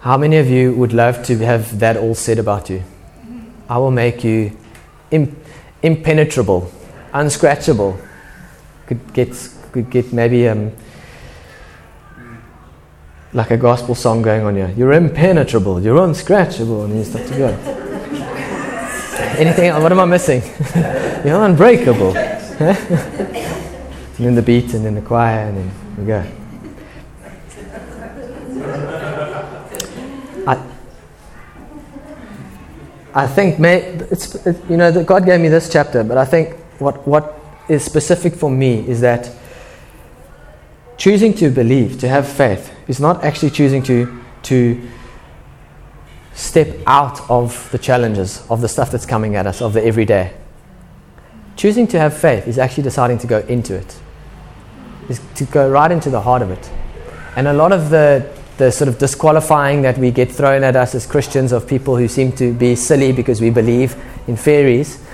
[0.00, 2.82] How many of you would love to have that all said about you?
[3.68, 4.56] I will make you
[5.10, 5.36] imp-
[5.82, 6.72] impenetrable,
[7.12, 8.00] unscratchable.
[8.86, 9.28] Could get,
[9.72, 10.72] could get maybe um,
[13.34, 14.72] like a gospel song going on here.
[14.74, 17.48] You're impenetrable, you're unscratchable, and you start to go.
[19.36, 19.70] Anything?
[19.82, 20.40] What am I missing?
[21.26, 22.14] you're unbreakable.
[24.16, 26.24] And then the beat, and then the choir, and then we go.
[30.46, 30.62] I,
[33.12, 36.24] I think, may, it's, it, you know, that God gave me this chapter, but I
[36.24, 39.34] think what, what is specific for me is that
[40.96, 44.80] choosing to believe, to have faith, is not actually choosing to, to
[46.34, 50.32] step out of the challenges, of the stuff that's coming at us, of the everyday.
[51.56, 53.98] Choosing to have faith is actually deciding to go into it
[55.08, 56.70] is to go right into the heart of it.
[57.36, 60.94] And a lot of the, the sort of disqualifying that we get thrown at us
[60.94, 65.04] as Christians of people who seem to be silly because we believe in fairies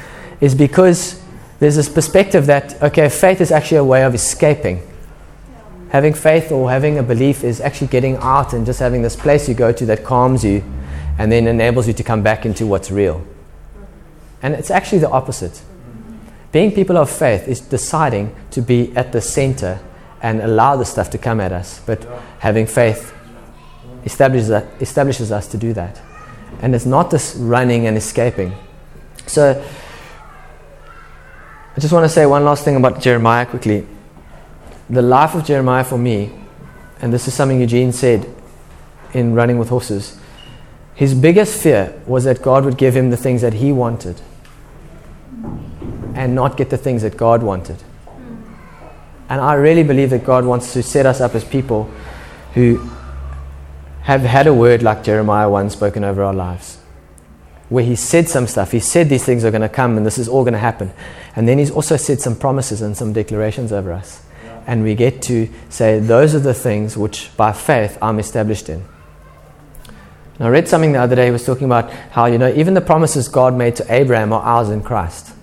[0.40, 1.22] is because
[1.58, 4.82] there's this perspective that, okay, faith is actually a way of escaping.
[5.90, 9.48] Having faith or having a belief is actually getting out and just having this place
[9.48, 10.62] you go to that calms you
[11.18, 13.24] and then enables you to come back into what's real.
[14.42, 15.62] And it's actually the opposite.
[16.52, 19.78] Being people of faith is deciding to be at the center
[20.20, 21.80] and allow the stuff to come at us.
[21.86, 22.04] But
[22.40, 23.14] having faith
[24.04, 26.00] establishes, establishes us to do that.
[26.60, 28.52] And it's not this running and escaping.
[29.26, 29.64] So,
[31.76, 33.86] I just want to say one last thing about Jeremiah quickly.
[34.90, 36.32] The life of Jeremiah for me,
[37.00, 38.28] and this is something Eugene said
[39.14, 40.18] in Running with Horses,
[40.96, 44.20] his biggest fear was that God would give him the things that he wanted
[46.20, 47.82] and not get the things that God wanted.
[49.30, 51.90] And I really believe that God wants to set us up as people
[52.52, 52.76] who
[54.02, 56.76] have had a word like Jeremiah once spoken over our lives,
[57.70, 58.70] where he said some stuff.
[58.70, 60.92] He said these things are going to come and this is all going to happen.
[61.36, 64.22] And then he's also said some promises and some declarations over us.
[64.66, 68.84] And we get to say, those are the things which by faith I'm established in.
[70.38, 72.74] And I read something the other day, he was talking about how, you know, even
[72.74, 75.34] the promises God made to Abraham are ours in Christ.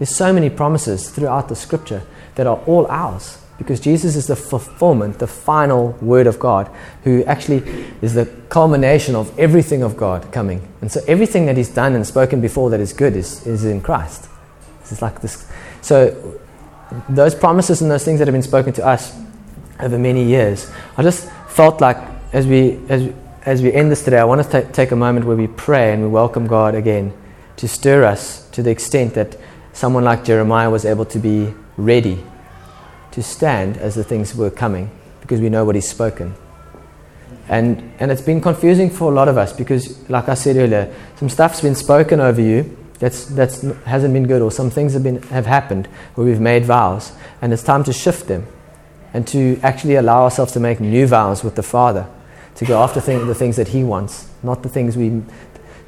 [0.00, 2.02] There's so many promises throughout the scripture
[2.36, 6.70] that are all ours because Jesus is the fulfillment, the final word of God,
[7.04, 7.58] who actually
[8.00, 10.66] is the culmination of everything of God coming.
[10.80, 13.82] And so everything that He's done and spoken before that is good is, is in
[13.82, 14.26] Christ.
[14.80, 15.46] It's like this.
[15.82, 16.40] So
[17.10, 19.14] those promises and those things that have been spoken to us
[19.80, 21.98] over many years, I just felt like
[22.32, 23.12] as we as
[23.44, 26.02] as we end this today, I want to take a moment where we pray and
[26.02, 27.12] we welcome God again
[27.56, 29.36] to stir us to the extent that
[29.72, 32.24] someone like Jeremiah was able to be ready
[33.12, 36.34] to stand as the things were coming because we know what he's spoken.
[37.48, 40.94] And, and it's been confusing for a lot of us because, like I said earlier,
[41.16, 45.02] some stuff's been spoken over you that's, that's hasn't been good, or some things have,
[45.02, 48.46] been, have happened where we've made vows, and it's time to shift them
[49.14, 52.06] and to actually allow ourselves to make new vows with the Father,
[52.56, 55.22] to go after thing, the things that He wants, not the things we,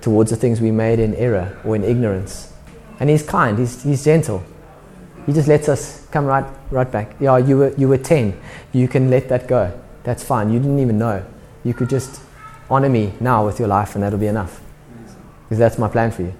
[0.00, 2.51] towards the things we made in error or in ignorance.
[3.00, 4.42] And He's kind, He's, he's gentle.
[5.26, 7.14] He just lets us come right, right back.
[7.20, 8.38] Yeah, you were, you were 10.
[8.72, 9.78] You can let that go.
[10.02, 10.52] That's fine.
[10.52, 11.24] You didn't even know.
[11.64, 12.20] You could just
[12.68, 14.60] honor me now with your life, and that'll be enough.
[15.44, 16.34] Because that's my plan for you.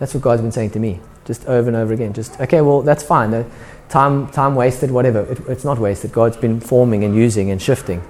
[0.00, 2.12] That's what God's been saying to me, just over and over again.
[2.12, 3.32] Just, okay, well, that's fine.
[3.32, 3.48] Uh,
[3.88, 5.20] time, time wasted, whatever.
[5.30, 6.12] It, it's not wasted.
[6.12, 8.02] God's been forming and using and shifting.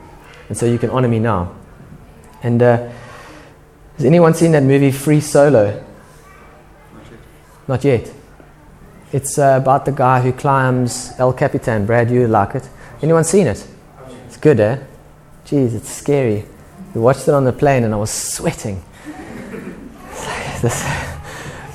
[0.49, 1.55] And so you can honor me now.
[2.43, 2.91] And uh,
[3.97, 5.85] has anyone seen that movie Free Solo?
[7.69, 8.11] Not yet.
[9.13, 11.85] It's uh, about the guy who climbs El Capitan.
[11.85, 12.69] Brad, you like it.
[13.03, 13.67] Anyone seen it?
[14.27, 14.79] It's good, eh?
[15.45, 16.45] Jeez, it's scary.
[16.95, 18.83] We watched it on the plane and I was sweating.
[20.63, 20.83] this,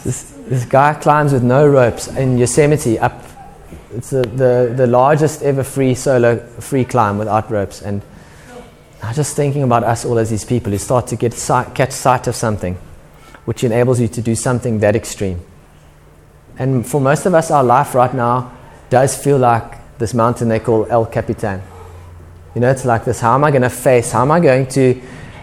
[0.03, 3.23] this, this guy climbs with no ropes in Yosemite up.
[3.93, 7.83] It's the, the, the largest ever free solo free climb without ropes.
[7.83, 8.01] And
[9.03, 11.75] I was just thinking about us all as these people who start to get sight,
[11.75, 12.77] catch sight of something
[13.45, 15.39] which enables you to do something that extreme.
[16.57, 18.51] And for most of us, our life right now
[18.89, 21.61] does feel like this mountain they call El Capitan.
[22.55, 24.67] You know, it's like this how am I going to face, how am I going
[24.67, 25.01] to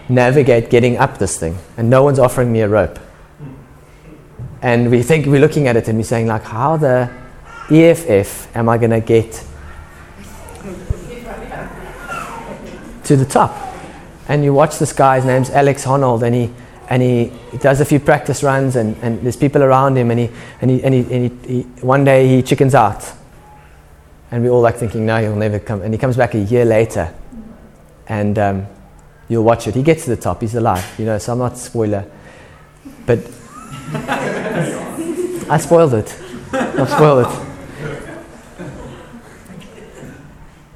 [0.09, 1.57] navigate getting up this thing?
[1.77, 2.99] And no one's offering me a rope.
[4.63, 7.11] And we think we're looking at it and we're saying, like, how the
[7.71, 9.45] EFF am I going to get
[13.05, 13.57] to the top?
[14.29, 16.51] And you watch this guy, his name's Alex Honnold, and he
[16.91, 20.19] and he, he, does a few practice runs and, and there's people around him and,
[20.21, 23.13] he, and, he, and, he, and he, one day he chickens out.
[24.33, 25.83] And we're all like thinking no he'll never come.
[25.83, 27.15] And he comes back a year later
[28.09, 28.67] and um,
[29.29, 29.77] you'll watch it.
[29.77, 30.41] He gets to the top.
[30.41, 32.05] He's alive you know so i'm not spoiler
[33.07, 33.19] but
[35.49, 36.17] i spoiled it.
[36.53, 37.47] I've spoiled it.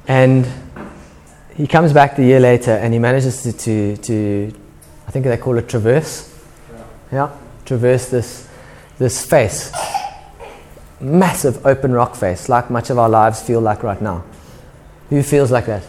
[0.07, 0.47] And
[1.55, 4.64] he comes back the year later and he manages to, to, to I
[5.15, 6.29] think they call it traverse.
[7.09, 7.31] Yeah,
[7.63, 8.49] traverse this,
[8.97, 9.71] this face.
[10.99, 14.25] Massive open rock face, like much of our lives feel like right now.
[15.09, 15.83] Who feels like that?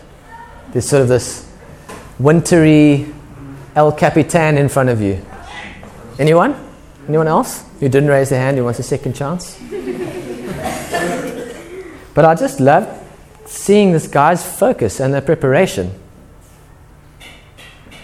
[0.71, 1.53] There's sort of this
[2.21, 3.13] wintry
[3.75, 5.21] El Capitan in front of you.
[6.21, 6.55] Anyone?
[7.09, 9.59] Anyone else who didn't raise their hand who wants a second chance?
[12.15, 12.87] but I just love
[13.45, 15.91] seeing this guy's focus and the preparation.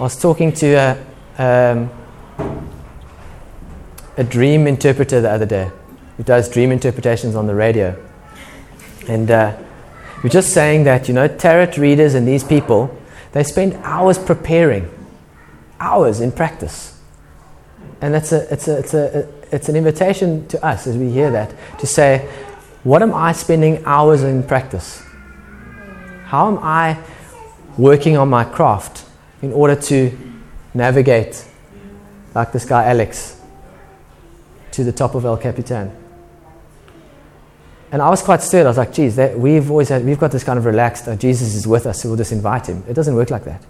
[0.00, 1.90] I was talking to a, um,
[4.16, 5.70] a dream interpreter the other day
[6.16, 7.98] who does dream interpretations on the radio.
[9.08, 9.56] And uh,
[10.22, 12.96] we're just saying that, you know, tarot readers and these people,
[13.32, 14.88] they spend hours preparing,
[15.80, 17.00] hours in practice.
[18.00, 21.30] And that's a, it's, a, it's, a, it's an invitation to us as we hear
[21.30, 22.28] that to say,
[22.84, 25.02] what am I spending hours in practice?
[26.24, 26.98] How am I
[27.78, 29.06] working on my craft?
[29.42, 30.16] in order to
[30.74, 31.44] navigate,
[32.34, 33.40] like this guy Alex,
[34.72, 35.96] to the top of El Capitan.
[37.90, 38.64] And I was quite stirred.
[38.64, 41.16] I was like, geez, that, we've always had, we've got this kind of relaxed, oh,
[41.16, 42.82] Jesus is with us, so we'll just invite him.
[42.88, 43.62] It doesn't work like that.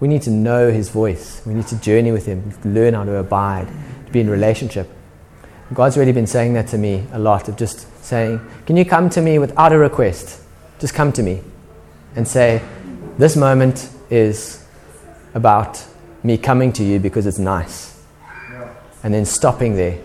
[0.00, 1.42] We need to know His voice.
[1.46, 3.68] We need to journey with Him, learn how to abide,
[4.06, 4.88] to be in relationship.
[5.72, 9.10] God's really been saying that to me a lot of just saying, Can you come
[9.10, 10.42] to me without a request?
[10.78, 11.42] Just come to me
[12.14, 12.62] and say,
[13.18, 14.64] This moment is
[15.34, 15.84] about
[16.26, 17.96] me coming to you because it's nice.
[19.02, 19.98] And then stopping there.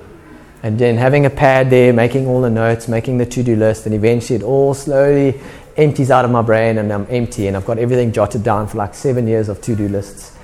[0.64, 3.88] And then having a pad there, making all the notes, making the to do list,
[3.88, 5.42] and eventually it all slowly
[5.78, 8.78] empties out of my brain and I'm empty and I've got everything jotted down for
[8.78, 10.38] like seven years of to do lists.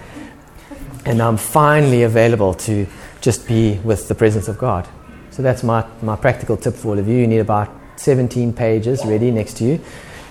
[1.05, 2.87] And I'm finally available to
[3.21, 4.87] just be with the presence of God.
[5.31, 7.17] So that's my, my practical tip for all of you.
[7.17, 9.79] You need about 17 pages ready next to you,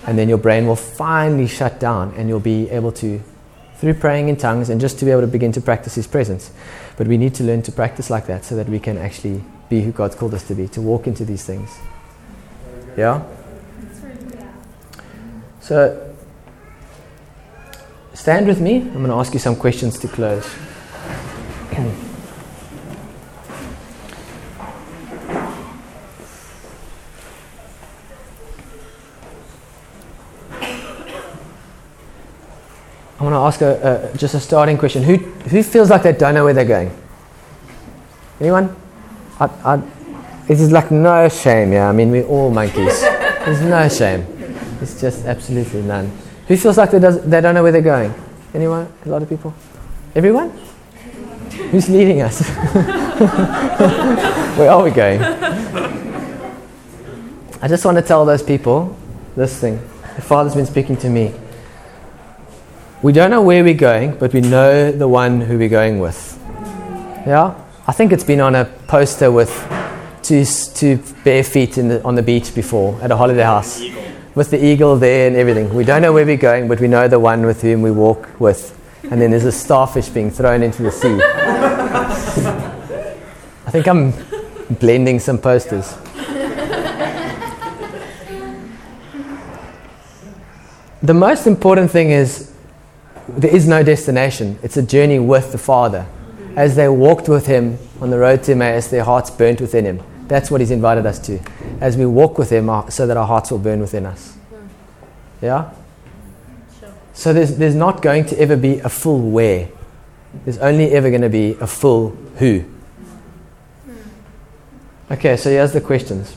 [0.06, 3.20] and then your brain will finally shut down and you'll be able to,
[3.78, 6.50] through praying in tongues and just to be able to begin to practice His presence.
[6.96, 9.82] But we need to learn to practice like that so that we can actually be
[9.82, 11.78] who God's called us to be, to walk into these things.
[12.96, 13.22] Yeah?
[15.60, 16.14] So,
[18.14, 18.76] stand with me.
[18.76, 20.48] I'm going to ask you some questions to close.
[33.46, 35.02] ask a, a, just a starting question.
[35.02, 36.90] Who, who feels like they don't know where they're going?
[38.40, 38.74] Anyone?
[39.40, 39.82] I, I,
[40.48, 41.88] it is like no shame, yeah.
[41.88, 43.00] I mean, we're all monkeys.
[43.00, 44.26] There's no shame.
[44.80, 46.10] It's just absolutely none.
[46.48, 48.14] Who feels like they, does, they don't know where they're going?
[48.54, 48.92] Anyone?
[49.04, 49.54] A lot of people?
[50.14, 50.50] Everyone?
[51.70, 52.48] Who's leading us?
[54.56, 55.22] where are we going?
[57.62, 58.96] I just want to tell those people
[59.34, 59.80] this thing.
[60.14, 61.34] The Father's been speaking to me.
[63.06, 66.36] We don't know where we're going, but we know the one who we're going with.
[67.24, 67.54] Yeah?
[67.86, 69.52] I think it's been on a poster with
[70.24, 73.80] two, two bare feet the, on the beach before at a holiday house
[74.34, 75.72] with the eagle there and everything.
[75.72, 78.40] We don't know where we're going, but we know the one with whom we walk
[78.40, 78.76] with.
[79.08, 81.20] And then there's a starfish being thrown into the sea.
[83.66, 84.14] I think I'm
[84.80, 85.94] blending some posters.
[91.04, 92.55] the most important thing is
[93.28, 94.58] there is no destination.
[94.62, 96.06] It's a journey with the Father.
[96.56, 100.02] As they walked with Him on the road to Emmaus, their hearts burnt within Him.
[100.28, 101.40] That's what He's invited us to.
[101.80, 104.36] As we walk with Him, so that our hearts will burn within us.
[105.42, 105.70] Yeah?
[106.80, 106.94] Sure.
[107.14, 109.68] So there's, there's not going to ever be a full where.
[110.44, 112.64] There's only ever going to be a full who.
[115.10, 116.36] Okay, so here's the questions.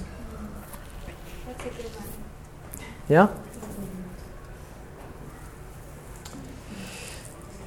[3.10, 3.30] Yeah?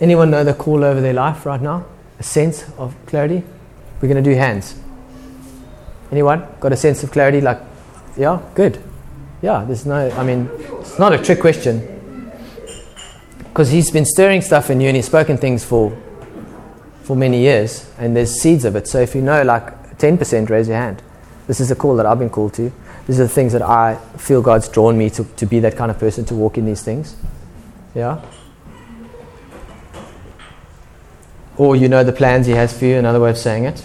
[0.02, 1.86] Anyone know the call over their life right now?
[2.18, 3.44] A sense of clarity?
[4.00, 4.74] We're going to do hands.
[6.10, 7.40] Anyone got a sense of clarity?
[7.40, 7.60] Like,
[8.16, 8.82] yeah, good.
[9.42, 12.32] Yeah, there's no, I mean, it's not a trick question.
[13.38, 15.96] Because he's been stirring stuff in you and he's spoken things for,
[17.04, 18.88] for many years, and there's seeds of it.
[18.88, 21.00] So if you know like 10%, raise your hand.
[21.46, 22.72] This is a call that I've been called to.
[23.06, 25.92] These are the things that I feel God's drawn me to, to be that kind
[25.92, 27.14] of person to walk in these things.
[27.94, 28.20] Yeah?
[31.56, 33.84] Or you know the plans He has for you, another way of saying it.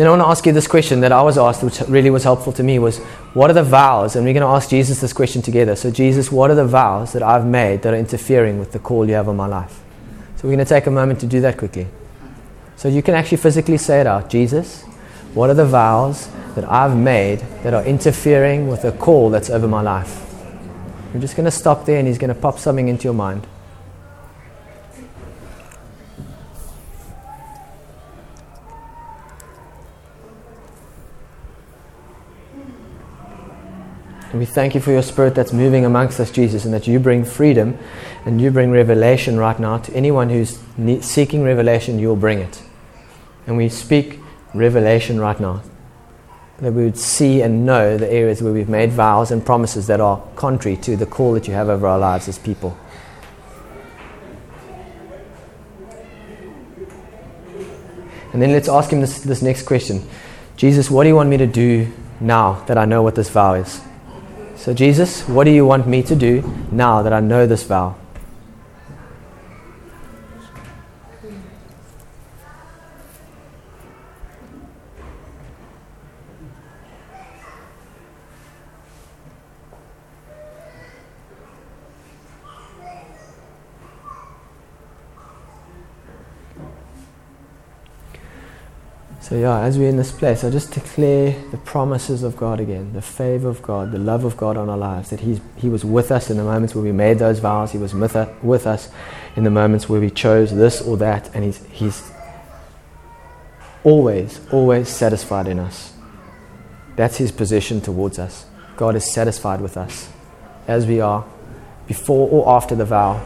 [0.00, 2.24] Then I want to ask you this question that I was asked, which really was
[2.24, 3.00] helpful to me, was
[3.34, 4.16] what are the vows?
[4.16, 5.76] And we're going to ask Jesus this question together.
[5.76, 9.06] So, Jesus, what are the vows that I've made that are interfering with the call
[9.06, 9.82] you have on my life?
[10.36, 11.86] So, we're going to take a moment to do that quickly.
[12.76, 14.84] So, you can actually physically say it out Jesus,
[15.34, 19.68] what are the vows that I've made that are interfering with the call that's over
[19.68, 20.18] my life?
[21.12, 23.46] We're just going to stop there and he's going to pop something into your mind.
[34.40, 37.26] We thank you for your spirit that's moving amongst us, Jesus, and that you bring
[37.26, 37.76] freedom
[38.24, 40.58] and you bring revelation right now to anyone who's
[41.04, 42.62] seeking revelation, you'll bring it.
[43.46, 44.18] And we speak
[44.54, 45.60] revelation right now.
[46.60, 50.00] That we would see and know the areas where we've made vows and promises that
[50.00, 52.74] are contrary to the call that you have over our lives as people.
[58.32, 60.02] And then let's ask him this, this next question
[60.56, 63.52] Jesus, what do you want me to do now that I know what this vow
[63.52, 63.82] is?
[64.60, 67.96] So, Jesus, what do you want me to do now that I know this vow?
[89.30, 92.94] So, yeah, as we're in this place, I just declare the promises of God again,
[92.94, 95.84] the favor of God, the love of God on our lives, that he's, He was
[95.84, 98.88] with us in the moments where we made those vows, He was with, with us
[99.36, 102.10] in the moments where we chose this or that, and He's, he's
[103.84, 105.92] always, always satisfied in us.
[106.96, 108.46] That's His position towards us.
[108.76, 110.10] God is satisfied with us
[110.66, 111.24] as we are,
[111.86, 113.24] before or after the vow,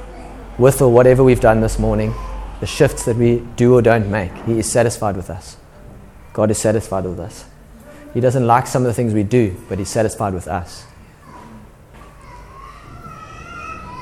[0.59, 2.13] with or whatever we've done this morning,
[2.61, 4.35] the shifts that we do or don't make.
[4.45, 5.57] He is satisfied with us.
[6.35, 7.47] God is satisfied with us.
[8.13, 10.85] He doesn't like some of the things we do, but He's satisfied with us.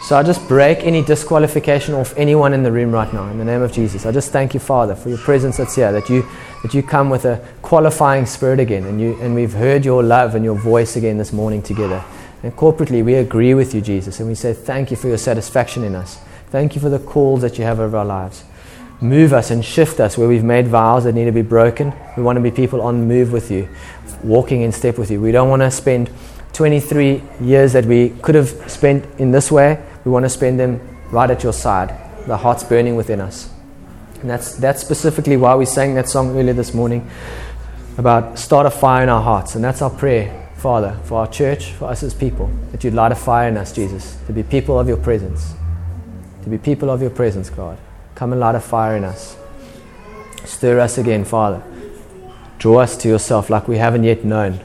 [0.02, 3.44] So I just break any disqualification off anyone in the room right now in the
[3.44, 4.04] name of Jesus.
[4.04, 6.26] I just thank you, Father, for your presence that's here, that you,
[6.62, 10.34] that you come with a qualifying spirit again, and, you, and we've heard your love
[10.34, 12.02] and your voice again this morning together.
[12.42, 15.84] And corporately, we agree with you, Jesus, and we say thank you for your satisfaction
[15.84, 16.18] in us.
[16.48, 18.44] Thank you for the calls that you have over our lives
[19.02, 21.92] move us and shift us where we've made vows that need to be broken.
[22.16, 23.68] We want to be people on move with you,
[24.22, 25.20] walking in step with you.
[25.20, 26.10] We don't want to spend
[26.52, 29.82] 23 years that we could have spent in this way.
[30.04, 30.80] We want to spend them
[31.10, 31.88] right at your side,
[32.26, 33.50] the heart's burning within us.
[34.20, 37.10] And that's, that's specifically why we sang that song earlier this morning
[37.98, 39.56] about start a fire in our hearts.
[39.56, 43.10] And that's our prayer, Father, for our church, for us as people, that you'd light
[43.12, 45.54] a fire in us, Jesus, to be people of your presence.
[46.44, 47.78] To be people of your presence, God.
[48.22, 49.36] Come and light a fire in us.
[50.44, 51.60] Stir us again, Father.
[52.60, 54.60] Draw us to yourself like we haven't yet known.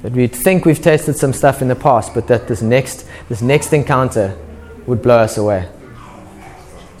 [0.00, 3.42] That we think we've tasted some stuff in the past, but that this next, this
[3.42, 4.34] next encounter
[4.86, 5.68] would blow us away.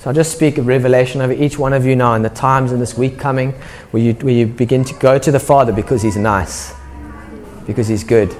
[0.00, 2.70] So I just speak a revelation over each one of you now in the times
[2.70, 3.52] in this week coming
[3.90, 6.74] where you, where you begin to go to the Father because He's nice,
[7.66, 8.36] because He's good,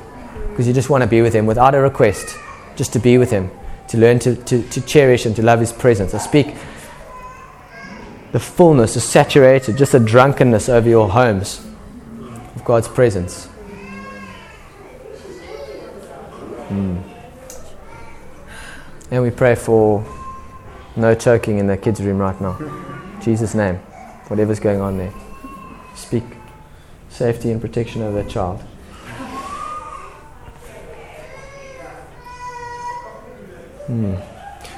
[0.50, 2.36] because you just want to be with Him without a request,
[2.76, 3.50] just to be with Him
[3.94, 6.14] to learn to, to, to cherish and to love His presence.
[6.14, 6.54] I speak
[8.32, 11.64] the fullness, the saturated, just a drunkenness over your homes
[12.56, 13.48] of God's presence.
[16.68, 17.02] Mm.
[19.12, 20.04] And we pray for
[20.96, 22.58] no choking in the kids' room right now.
[23.22, 23.76] Jesus' name,
[24.26, 25.12] whatever's going on there.
[25.94, 26.24] Speak
[27.10, 28.60] safety and protection over that child.
[33.86, 34.22] Mm.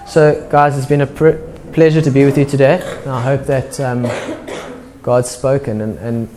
[0.06, 1.36] So, guys, it's been a pr-
[1.72, 2.80] pleasure to be with you today.
[3.02, 4.02] And I hope that um,
[5.02, 5.80] God's spoken.
[5.80, 6.28] And, and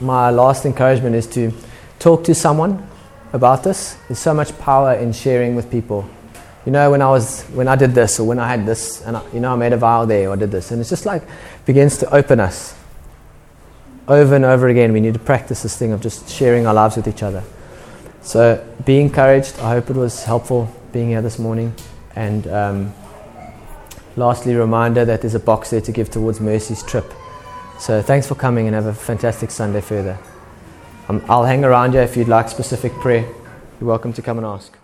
[0.00, 1.52] my last encouragement is to
[1.98, 2.86] talk to someone
[3.32, 3.96] about this.
[4.08, 6.08] There's so much power in sharing with people.
[6.64, 9.16] You know, when I was when I did this or when I had this, and
[9.16, 11.06] I, you know, I made a vow there or I did this, and it's just
[11.06, 11.22] like
[11.64, 12.74] begins to open us
[14.08, 14.92] over and over again.
[14.92, 17.44] We need to practice this thing of just sharing our lives with each other.
[18.22, 19.60] So, be encouraged.
[19.60, 21.72] I hope it was helpful being here this morning.
[22.16, 22.94] And um,
[24.16, 27.12] lastly, reminder that there's a box there to give towards Mercy's trip.
[27.78, 30.18] So thanks for coming and have a fantastic Sunday further.
[31.08, 33.22] Um, I'll hang around you if you'd like specific prayer.
[33.80, 34.75] You're welcome to come and ask.